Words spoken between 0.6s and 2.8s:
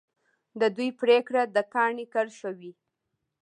دوی پرېکړه د کاڼي کرښه وي.